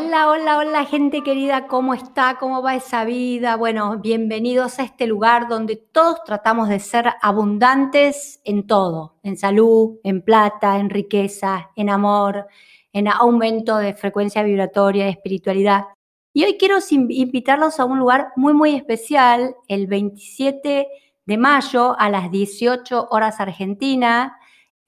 [0.00, 2.36] Hola, hola, hola gente querida, ¿cómo está?
[2.38, 3.56] ¿Cómo va esa vida?
[3.56, 9.98] Bueno, bienvenidos a este lugar donde todos tratamos de ser abundantes en todo, en salud,
[10.04, 12.46] en plata, en riqueza, en amor,
[12.92, 15.86] en aumento de frecuencia vibratoria, de espiritualidad.
[16.32, 20.86] Y hoy quiero invitarlos a un lugar muy, muy especial, el 27
[21.26, 24.38] de mayo a las 18 horas Argentina.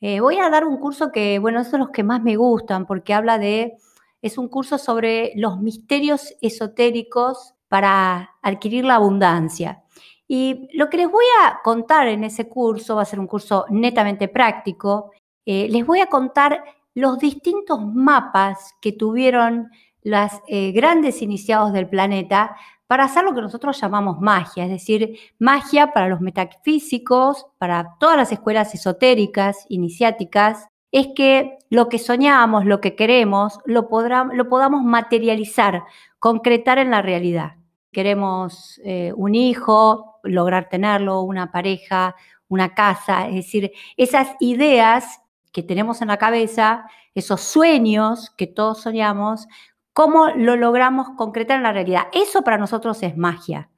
[0.01, 3.13] Eh, voy a dar un curso que, bueno, son los que más me gustan porque
[3.13, 3.77] habla de
[4.23, 9.85] es un curso sobre los misterios esotéricos para adquirir la abundancia.
[10.29, 13.67] Y lo que les voy a contar en ese curso, va a ser un curso
[13.71, 15.11] netamente práctico,
[15.45, 16.63] eh, les voy a contar
[16.95, 19.71] los distintos mapas que tuvieron
[20.03, 22.57] los eh, grandes iniciados del planeta
[22.87, 28.17] para hacer lo que nosotros llamamos magia, es decir, magia para los metafísicos, para todas
[28.17, 35.85] las escuelas esotéricas, iniciáticas, es que lo que soñamos, lo que queremos, lo, podamos materializar,
[36.19, 37.57] concretar en la realidad.
[37.93, 42.17] Queremos eh, un hijo, lograr tenerlo, una pareja,
[42.49, 48.83] una casa, es decir, esas ideas que tenemos en la cabeza, esos sueños que todos
[48.83, 49.47] soñamos,
[49.93, 52.09] ¿cómo lo logramos concretar en la realidad?
[52.13, 53.71] Eso para nosotros es magia,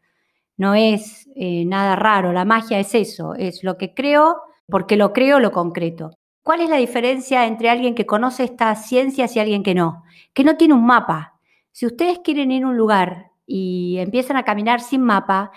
[0.57, 5.13] no es eh, nada raro, la magia es eso, es lo que creo, porque lo
[5.13, 6.11] creo, lo concreto.
[6.43, 10.03] ¿Cuál es la diferencia entre alguien que conoce estas ciencias y alguien que no?
[10.35, 11.39] Que no tiene un mapa.
[11.71, 15.53] Si ustedes quieren ir a un lugar y empiezan a caminar sin mapa,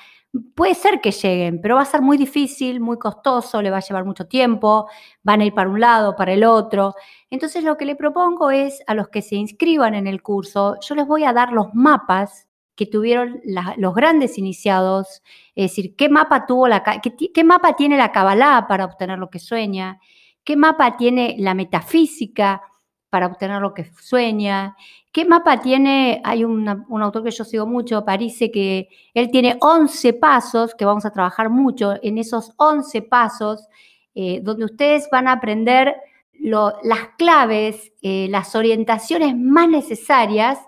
[0.53, 3.81] puede ser que lleguen, pero va a ser muy difícil, muy costoso, le va a
[3.81, 4.88] llevar mucho tiempo,
[5.23, 6.94] van a ir para un lado, para el otro.
[7.31, 10.94] Entonces lo que le propongo es a los que se inscriban en el curso, yo
[10.95, 13.41] les voy a dar los mapas que tuvieron
[13.78, 15.23] los grandes iniciados,
[15.56, 19.30] es decir, qué mapa tuvo la qué, qué mapa tiene la Kabbalah para obtener lo
[19.30, 20.00] que sueña,
[20.46, 22.62] ¿Qué mapa tiene la metafísica
[23.10, 24.78] para obtener lo que sueña?
[25.12, 26.22] ¿Qué mapa tiene?
[26.24, 31.03] Hay un autor que yo sigo mucho, Parece que él tiene 11 pasos, que vamos
[31.03, 33.68] a trabajar mucho en esos 11 pasos,
[34.14, 35.96] eh, donde ustedes van a aprender
[36.40, 40.59] las claves, eh, las orientaciones más necesarias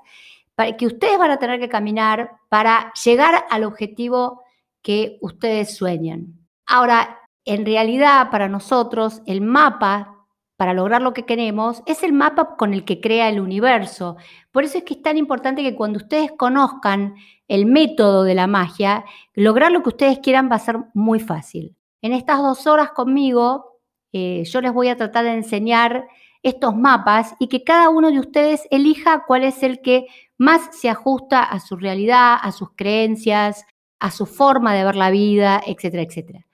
[0.55, 4.41] para que ustedes van a tener que caminar para llegar al objetivo
[4.81, 6.33] que ustedes sueñan.
[6.65, 10.17] Ahora, en realidad para nosotros el mapa
[10.57, 14.17] para lograr lo que queremos es el mapa con el que crea el universo.
[14.51, 17.15] Por eso es que es tan importante que cuando ustedes conozcan
[17.47, 19.05] el método de la magia,
[19.35, 21.75] lograr lo que ustedes quieran va a ser muy fácil.
[22.01, 23.79] En estas dos horas conmigo,
[24.11, 26.07] eh, yo les voy a tratar de enseñar
[26.41, 30.07] estos mapas y que cada uno de ustedes elija cuál es el que
[30.37, 33.63] más se ajusta a su realidad, a sus creencias,
[33.99, 36.46] a su forma de ver la vida, etcétera, etcétera.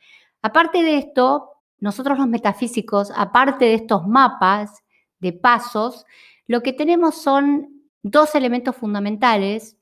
[0.44, 1.50] Aparte de esto,
[1.80, 4.84] nosotros los metafísicos, aparte de estos mapas
[5.20, 6.06] de pasos,
[6.46, 9.78] lo que tenemos son dos elementos fundamentales.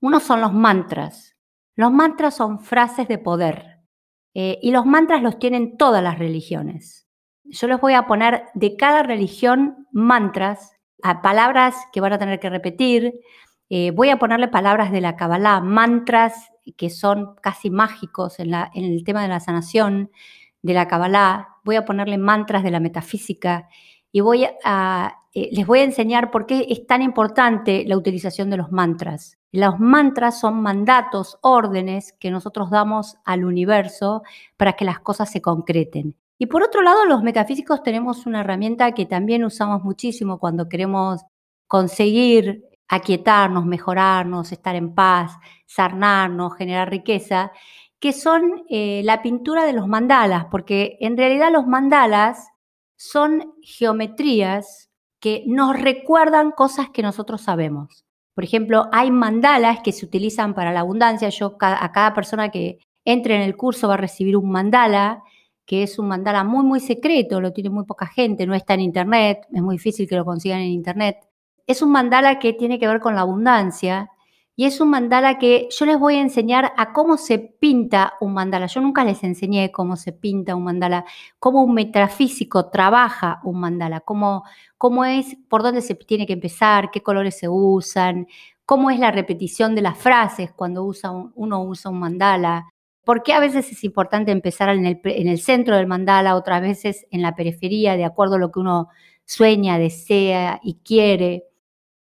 [0.00, 1.36] Uno son los mantras.
[1.74, 3.80] Los mantras son frases de poder
[4.34, 7.06] eh, y los mantras los tienen todas las religiones.
[7.44, 10.72] Yo les voy a poner de cada religión mantras,
[11.02, 13.20] a palabras que van a tener que repetir.
[13.68, 19.04] Eh, voy a ponerle palabras de la Kabbalah, mantras que son casi mágicos en, el
[19.04, 20.10] tema de la sanación,
[20.62, 23.68] de la Kabbalah, voy a ponerle mantras de la metafísica
[24.12, 28.50] y voy a, eh, les voy a enseñar por qué es tan importante la utilización
[28.50, 29.38] de los mantras.
[29.52, 34.22] Los mantras son mandatos, órdenes que nosotros damos al universo
[34.56, 36.16] para que las cosas se concreten.
[36.38, 41.22] Y por otro lado, los metafísicos tenemos una herramienta que también usamos muchísimo cuando queremos
[41.66, 45.32] conseguir aquietarnos, mejorarnos, estar en paz,
[45.66, 47.52] sarnarnos, generar riqueza,
[47.98, 52.48] que son eh, la pintura de los mandalas, porque en realidad los mandalas
[52.96, 58.04] son geometrías que nos recuerdan cosas que nosotros sabemos.
[58.34, 61.30] Por ejemplo, hay mandalas que se utilizan para la abundancia.
[61.30, 65.22] Yo a cada persona que entre en el curso va a recibir un mandala,
[65.64, 68.80] que es un mandala muy, muy secreto, lo tiene muy poca gente, no está en
[68.80, 71.16] internet, es muy difícil que lo consigan en internet
[71.66, 74.10] es un mandala que tiene que ver con la abundancia
[74.58, 78.32] y es un mandala que yo les voy a enseñar a cómo se pinta un
[78.32, 78.66] mandala.
[78.66, 81.04] Yo nunca les enseñé cómo se pinta un mandala,
[81.38, 84.44] cómo un metafísico trabaja un mandala, cómo,
[84.78, 88.28] cómo es, por dónde se tiene que empezar, qué colores se usan,
[88.64, 92.66] cómo es la repetición de las frases cuando usa uno usa un mandala.
[93.04, 96.62] ¿Por qué a veces es importante empezar en el, en el centro del mandala, otras
[96.62, 98.88] veces en la periferia, de acuerdo a lo que uno
[99.26, 101.44] sueña, desea y quiere?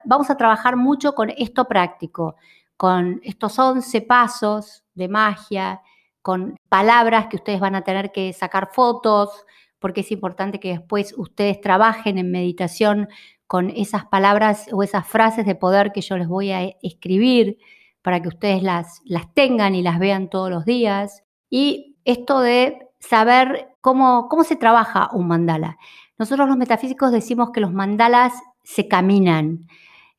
[0.06, 2.36] Vamos a trabajar mucho con esto práctico,
[2.78, 5.82] con estos 11 pasos de magia,
[6.22, 9.46] con palabras que ustedes van a tener que sacar fotos,
[9.80, 13.08] porque es importante que después ustedes trabajen en meditación
[13.48, 17.60] con esas palabras o esas frases de poder que yo les voy a escribir
[18.02, 21.24] para que ustedes las, las tengan y las vean todos los días.
[21.50, 25.78] Y esto de saber cómo, cómo se trabaja un mandala.
[26.18, 29.68] Nosotros los metafísicos decimos que los mandalas se caminan.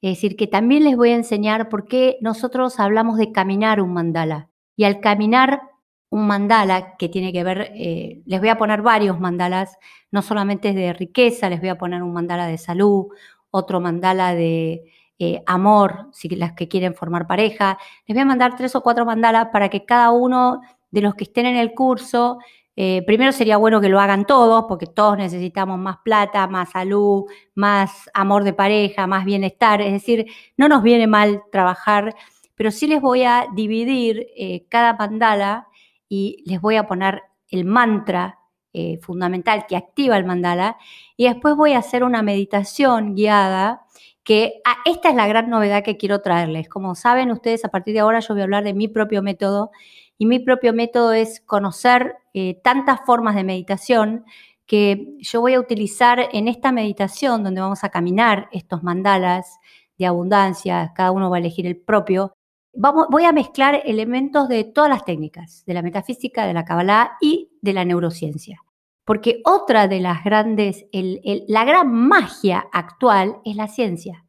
[0.07, 3.93] Es decir, que también les voy a enseñar por qué nosotros hablamos de caminar un
[3.93, 4.49] mandala.
[4.77, 5.63] Y al caminar
[6.11, 9.77] un mandala que tiene que ver, eh, les voy a poner varios mandalas,
[10.13, 13.07] no solamente de riqueza, les voy a poner un mandala de salud,
[13.51, 14.85] otro mandala de
[15.19, 17.77] eh, amor, si las que quieren formar pareja.
[18.07, 20.61] Les voy a mandar tres o cuatro mandalas para que cada uno
[20.93, 22.39] de los que estén en el curso,
[22.77, 27.25] eh, primero sería bueno que lo hagan todos, porque todos necesitamos más plata, más salud,
[27.55, 29.81] más amor de pareja, más bienestar.
[29.81, 30.27] Es decir,
[30.57, 32.15] no nos viene mal trabajar,
[32.55, 34.27] pero sí les voy a dividir
[34.69, 35.69] cada mandala
[36.09, 38.39] y les voy a poner el mantra
[38.79, 40.77] eh, fundamental que activa el mandala
[41.17, 43.87] y después voy a hacer una meditación guiada
[44.23, 46.69] que ah, esta es la gran novedad que quiero traerles.
[46.69, 49.71] Como saben ustedes, a partir de ahora yo voy a hablar de mi propio método
[50.19, 54.25] y mi propio método es conocer eh, tantas formas de meditación
[54.67, 59.59] que yo voy a utilizar en esta meditación donde vamos a caminar estos mandalas
[59.99, 62.35] de abundancia, cada uno va a elegir el propio,
[62.75, 67.51] voy a mezclar elementos de todas las técnicas, de la metafísica, de la Kabbalah y
[67.63, 68.61] de la neurociencia.
[69.05, 74.25] Porque otra de las grandes, la gran magia actual es la ciencia.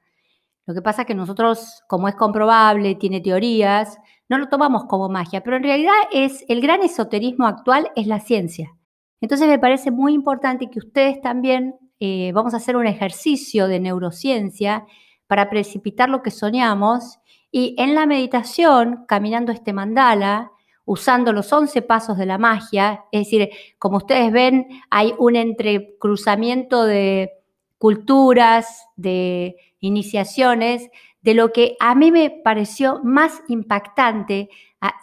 [0.65, 3.97] Lo que pasa es que nosotros, como es comprobable, tiene teorías,
[4.29, 8.19] no lo tomamos como magia, pero en realidad es el gran esoterismo actual es la
[8.19, 8.75] ciencia.
[9.21, 13.79] Entonces me parece muy importante que ustedes también eh, vamos a hacer un ejercicio de
[13.79, 14.85] neurociencia
[15.25, 17.19] para precipitar lo que soñamos
[17.51, 20.51] y en la meditación, caminando este mandala,
[20.85, 26.85] usando los 11 pasos de la magia, es decir, como ustedes ven, hay un entrecruzamiento
[26.85, 27.31] de
[27.77, 30.89] culturas, de iniciaciones,
[31.27, 34.47] de lo que a mí me pareció más impactante,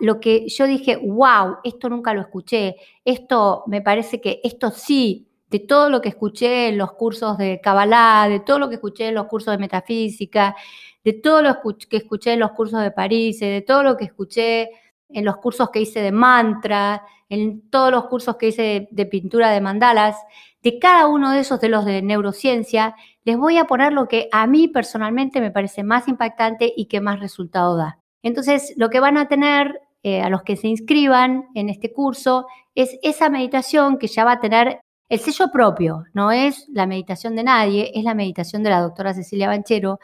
[0.00, 5.28] lo que yo dije, wow, esto nunca lo escuché, esto me parece que esto sí,
[5.50, 9.08] de todo lo que escuché en los cursos de Kabbalah, de todo lo que escuché
[9.08, 10.56] en los cursos de metafísica,
[11.04, 11.58] de todo lo
[11.90, 14.70] que escuché en los cursos de París, de todo lo que escuché
[15.10, 19.50] en los cursos que hice de mantra, en todos los cursos que hice de, pintura
[19.50, 20.16] de mandalas,
[20.62, 24.28] de cada uno de esos de los de neurociencia, les voy a poner lo que
[24.32, 27.98] a mí personalmente me parece más impactante y que más resultado da.
[28.22, 32.46] Entonces, lo que van a tener eh, a los que se inscriban en este curso
[32.74, 37.36] es esa meditación que ya va a tener el sello propio, no es la meditación
[37.36, 40.00] de nadie, es la meditación de la doctora Cecilia Banchero,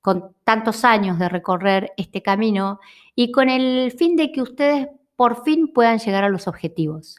[0.00, 2.78] con tantos años de recorrer este camino
[3.14, 7.16] y con el fin de que ustedes por fin puedan llegar a los objetivos.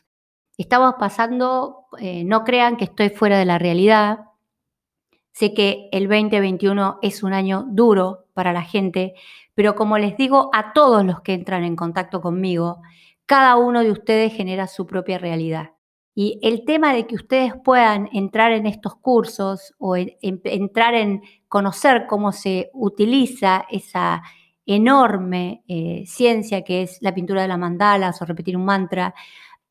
[0.57, 4.19] Estamos pasando, eh, no crean que estoy fuera de la realidad.
[5.35, 9.15] Sé que el 2021 es un año duro para la gente,
[9.53, 12.81] pero como les digo a todos los que entran en contacto conmigo,
[13.25, 15.71] cada uno de ustedes genera su propia realidad.
[16.13, 22.05] Y el tema de que ustedes puedan entrar en estos cursos o entrar en conocer
[22.07, 24.23] cómo se utiliza esa
[24.65, 29.13] enorme eh, ciencia que es la pintura de las mandalas o repetir un mantra,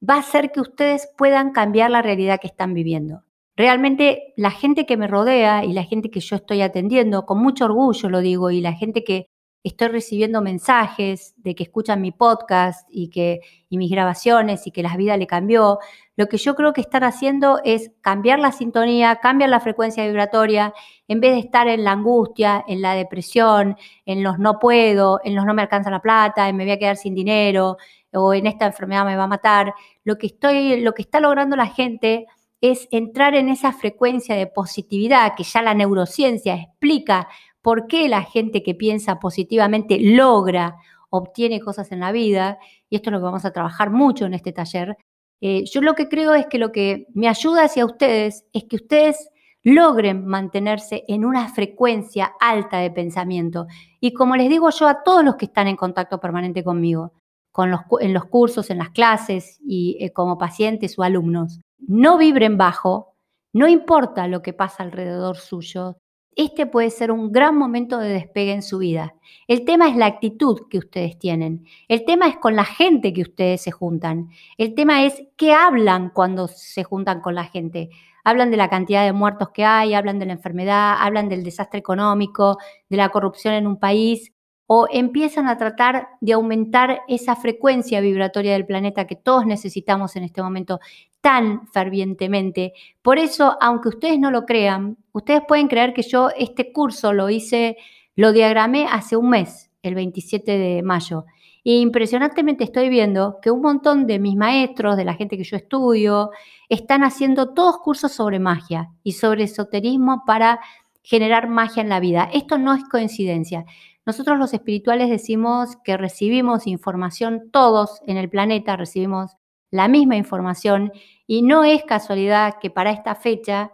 [0.06, 3.22] va a hacer que ustedes puedan cambiar la realidad que están viviendo.
[3.56, 7.66] Realmente la gente que me rodea y la gente que yo estoy atendiendo, con mucho
[7.66, 9.28] orgullo lo digo, y la gente que
[9.64, 14.82] estoy recibiendo mensajes de que escuchan mi podcast y que y mis grabaciones y que
[14.82, 15.78] la vida le cambió,
[16.16, 20.74] lo que yo creo que están haciendo es cambiar la sintonía, cambiar la frecuencia vibratoria,
[21.08, 25.34] en vez de estar en la angustia, en la depresión, en los no puedo, en
[25.34, 27.78] los no me alcanza la plata, en me voy a quedar sin dinero
[28.12, 29.74] o en esta enfermedad me va a matar.
[30.04, 32.26] Lo que estoy, lo que está logrando la gente
[32.70, 37.28] es entrar en esa frecuencia de positividad que ya la neurociencia explica
[37.60, 40.76] por qué la gente que piensa positivamente logra,
[41.10, 44.32] obtiene cosas en la vida, y esto es lo que vamos a trabajar mucho en
[44.32, 44.96] este taller,
[45.42, 48.76] eh, yo lo que creo es que lo que me ayuda hacia ustedes es que
[48.76, 49.28] ustedes
[49.62, 53.66] logren mantenerse en una frecuencia alta de pensamiento.
[54.00, 57.12] Y como les digo yo a todos los que están en contacto permanente conmigo,
[57.52, 62.18] con los, en los cursos, en las clases y eh, como pacientes o alumnos, no
[62.18, 63.14] vibren bajo,
[63.52, 65.98] no importa lo que pasa alrededor suyo,
[66.36, 69.14] este puede ser un gran momento de despegue en su vida.
[69.46, 71.64] El tema es la actitud que ustedes tienen.
[71.86, 74.30] El tema es con la gente que ustedes se juntan.
[74.58, 77.90] El tema es qué hablan cuando se juntan con la gente.
[78.24, 81.78] Hablan de la cantidad de muertos que hay, hablan de la enfermedad, hablan del desastre
[81.78, 84.32] económico, de la corrupción en un país.
[84.66, 90.24] o empiezan a tratar de aumentar esa frecuencia vibratoria del planeta que todos necesitamos en
[90.24, 90.80] este momento
[91.24, 92.74] tan fervientemente.
[93.00, 97.30] Por eso, aunque ustedes no lo crean, ustedes pueden creer que yo este curso lo
[97.30, 97.78] hice,
[98.14, 101.24] lo diagramé hace un mes, el 27 de mayo.
[101.64, 105.56] E impresionantemente estoy viendo que un montón de mis maestros, de la gente que yo
[105.56, 106.30] estudio,
[106.68, 110.60] están haciendo todos cursos sobre magia y sobre esoterismo para
[111.02, 112.28] generar magia en la vida.
[112.34, 113.64] Esto no es coincidencia.
[114.04, 119.38] Nosotros los espirituales decimos que recibimos información, todos en el planeta recibimos
[119.74, 120.92] la misma información
[121.26, 123.72] y no es casualidad que para esta fecha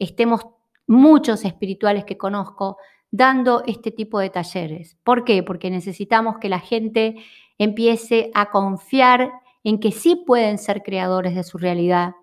[0.00, 0.44] estemos
[0.88, 2.78] muchos espirituales que conozco
[3.12, 4.96] dando este tipo de talleres.
[5.04, 5.44] ¿Por qué?
[5.44, 7.14] Porque necesitamos que la gente
[7.58, 12.14] empiece a confiar en que sí pueden ser creadores de su realidad,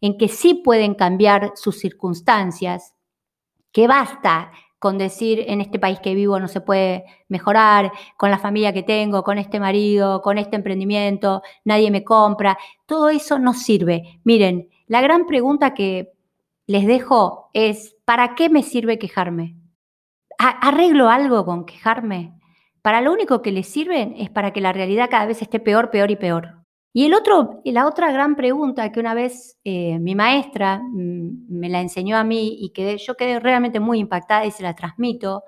[0.00, 2.94] en que sí pueden cambiar sus circunstancias,
[3.72, 8.38] que basta con decir en este país que vivo no se puede mejorar, con la
[8.38, 13.54] familia que tengo, con este marido, con este emprendimiento, nadie me compra, todo eso no
[13.54, 14.20] sirve.
[14.24, 16.12] Miren, la gran pregunta que
[16.66, 19.56] les dejo es, ¿para qué me sirve quejarme?
[20.38, 22.38] ¿Arreglo algo con quejarme?
[22.82, 25.90] Para lo único que les sirven es para que la realidad cada vez esté peor,
[25.90, 26.58] peor y peor.
[26.92, 31.80] Y el otro, la otra gran pregunta que una vez eh, mi maestra me la
[31.80, 35.44] enseñó a mí y que yo quedé realmente muy impactada y se la transmito,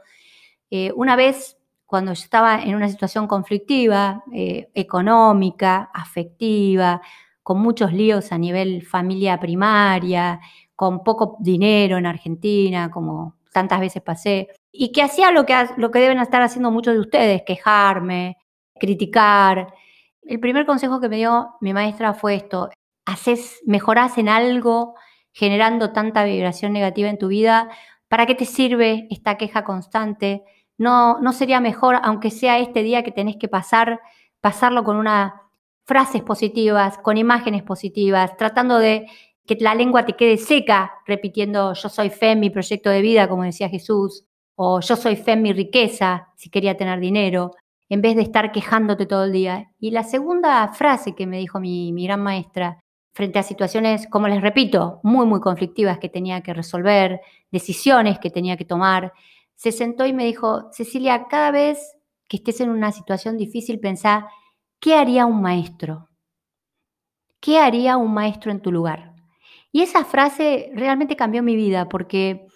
[0.71, 1.57] eh, una vez
[1.87, 7.01] cuando yo estaba en una situación conflictiva, eh, económica, afectiva,
[7.43, 10.39] con muchos líos a nivel familia primaria,
[10.77, 15.91] con poco dinero en Argentina, como tantas veces pasé, y que hacía lo que, lo
[15.91, 18.37] que deben estar haciendo muchos de ustedes, quejarme,
[18.79, 19.75] criticar,
[20.23, 22.71] el primer consejo que me dio mi maestra fue esto,
[23.05, 24.95] haces, mejorás en algo
[25.33, 27.69] generando tanta vibración negativa en tu vida,
[28.09, 30.45] ¿para qué te sirve esta queja constante?
[30.77, 34.01] No, no sería mejor, aunque sea este día que tenés que pasar,
[34.41, 35.33] pasarlo con unas
[35.85, 39.07] frases positivas, con imágenes positivas, tratando de
[39.47, 43.29] que la lengua te quede seca, repitiendo yo soy fe en mi proyecto de vida,
[43.29, 44.25] como decía Jesús,
[44.55, 47.53] o yo soy fe en mi riqueza, si quería tener dinero,
[47.91, 49.73] en vez de estar quejándote todo el día.
[49.81, 52.81] Y la segunda frase que me dijo mi, gran maestra,
[53.13, 57.21] frente a situaciones, como les repito, muy, muy conflictivas que tenía que resolver,
[57.51, 59.13] decisiones que tenía que tomar,
[59.57, 61.97] se sentó y me dijo, Cecilia, cada vez
[62.29, 64.29] que estés en una situación difícil, pensá,
[64.79, 66.09] ¿qué haría un maestro?
[67.41, 69.15] ¿Qué haría un maestro en tu lugar?
[69.73, 72.47] Y esa frase realmente cambió mi vida porque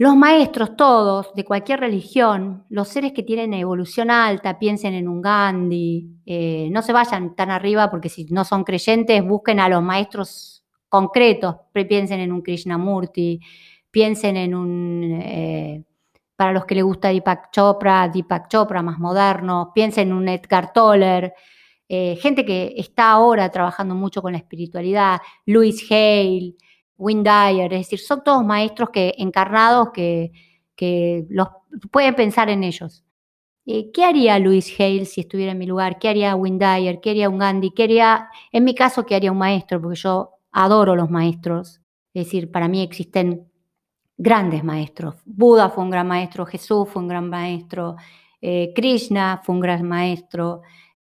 [0.00, 5.20] los maestros todos, de cualquier religión, los seres que tienen evolución alta, piensen en un
[5.20, 9.82] Gandhi, eh, no se vayan tan arriba porque si no son creyentes, busquen a los
[9.82, 13.40] maestros concretos, piensen en un Krishnamurti,
[13.90, 15.84] piensen en un, eh,
[16.34, 20.72] para los que les gusta Deepak Chopra, Deepak Chopra más moderno, piensen en un Edgar
[20.72, 21.34] Toller,
[21.86, 26.54] eh, gente que está ahora trabajando mucho con la espiritualidad, Louis Hale,
[27.00, 30.32] Dyer, es decir, son todos maestros que, encarnados que,
[31.28, 31.48] los,
[31.90, 33.04] pueden pensar en ellos.
[33.66, 35.98] Eh, ¿Qué haría Luis Hale si estuviera en mi lugar?
[35.98, 37.00] ¿Qué haría Dyer?
[37.00, 37.72] ¿Qué haría un Gandhi?
[37.72, 39.80] ¿Qué haría, en mi caso, qué haría un maestro?
[39.80, 41.80] Porque yo adoro los maestros.
[42.12, 43.50] Es decir, para mí existen
[44.16, 45.14] grandes maestros.
[45.24, 47.96] Buda fue un gran maestro, Jesús fue un gran maestro,
[48.40, 50.62] eh, Krishna fue un gran maestro,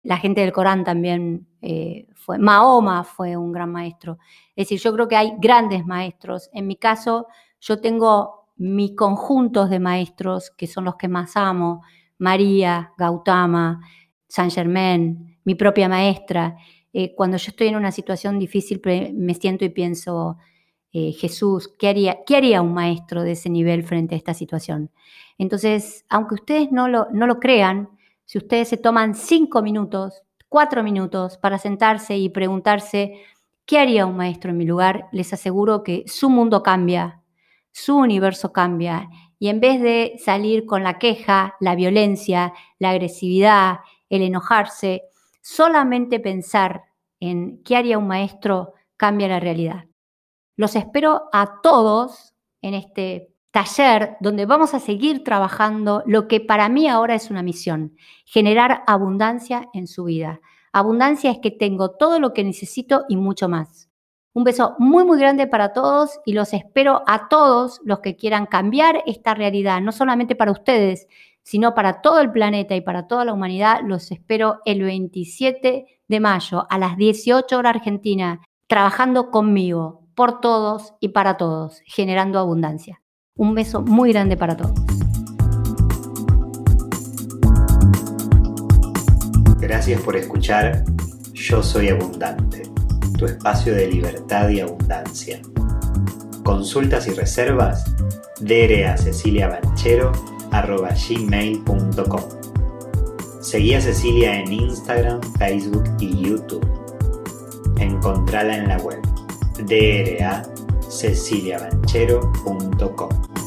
[0.03, 4.19] la gente del Corán también eh, fue, Mahoma fue un gran maestro.
[4.55, 6.51] Es decir, yo creo que hay grandes maestros.
[6.53, 7.27] En mi caso,
[7.61, 11.83] yo tengo mis conjuntos de maestros, que son los que más amo,
[12.19, 13.81] María, Gautama,
[14.29, 16.57] Saint Germain, mi propia maestra.
[16.93, 18.81] Eh, cuando yo estoy en una situación difícil,
[19.15, 20.39] me siento y pienso,
[20.93, 24.91] eh, Jesús, ¿qué haría, ¿qué haría un maestro de ese nivel frente a esta situación?
[25.37, 27.91] Entonces, aunque ustedes no lo, no lo crean,
[28.29, 33.25] si ustedes se toman cinco minutos, cuatro minutos para sentarse y preguntarse,
[33.69, 35.11] ¿Qué haría un maestro en mi lugar?
[35.13, 37.23] Les aseguro que su mundo cambia,
[37.71, 43.81] su universo cambia y en vez de salir con la queja, la violencia, la agresividad,
[44.09, 45.03] el enojarse,
[45.43, 46.85] solamente pensar
[47.21, 49.85] en qué haría un maestro cambia la realidad.
[50.57, 52.33] Los espero a todos
[52.63, 57.43] en este taller donde vamos a seguir trabajando lo que para mí ahora es una
[57.43, 60.41] misión, generar abundancia en su vida.
[60.73, 63.89] Abundancia es que tengo todo lo que necesito y mucho más.
[64.33, 68.47] Un beso muy, muy grande para todos y los espero a todos los que quieran
[68.47, 71.09] cambiar esta realidad, no solamente para ustedes,
[71.43, 73.81] sino para todo el planeta y para toda la humanidad.
[73.85, 80.95] Los espero el 27 de mayo a las 18 horas Argentina, trabajando conmigo, por todos
[81.01, 83.01] y para todos, generando abundancia.
[83.39, 84.75] Un beso muy grande para todos.
[89.61, 90.85] Gracias por escuchar
[91.35, 92.65] Yo Soy Abundante,
[93.17, 95.41] tu espacio de libertad y abundancia.
[96.43, 97.85] Consultas y reservas,
[98.41, 98.97] dere a
[101.09, 102.23] gmail.com.
[103.41, 106.67] Seguí a Cecilia en Instagram, Facebook y YouTube.
[107.79, 109.01] Encontrala en la web
[110.89, 113.38] draceciliabanchero.com.